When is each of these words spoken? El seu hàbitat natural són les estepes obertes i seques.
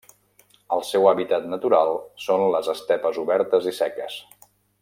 El 0.77 0.81
seu 0.91 1.05
hàbitat 1.11 1.45
natural 1.51 1.93
són 2.27 2.47
les 2.57 2.73
estepes 2.77 3.23
obertes 3.27 3.73
i 3.73 3.79
seques. 3.85 4.19